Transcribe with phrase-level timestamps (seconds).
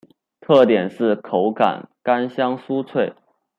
[0.39, 3.13] 特点是口感干香酥脆。